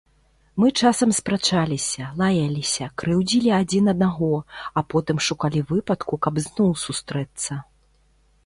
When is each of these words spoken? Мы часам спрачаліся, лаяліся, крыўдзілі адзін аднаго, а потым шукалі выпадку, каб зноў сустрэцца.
Мы 0.61 0.69
часам 0.79 1.09
спрачаліся, 1.17 2.07
лаяліся, 2.21 2.87
крыўдзілі 3.01 3.49
адзін 3.59 3.91
аднаго, 3.93 4.31
а 4.81 4.85
потым 4.95 5.17
шукалі 5.27 5.59
выпадку, 5.73 6.13
каб 6.29 6.43
зноў 6.47 6.71
сустрэцца. 6.87 7.53